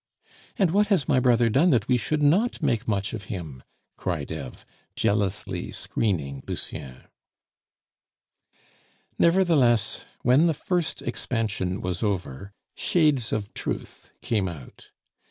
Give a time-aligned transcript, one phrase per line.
[0.57, 3.61] "And what has my brother done that we should not make much of him?"
[3.97, 7.03] cried Eve, jealously screening Lucien.
[9.19, 14.89] Nevertheless, when the first expansion was over, shades of truth came out.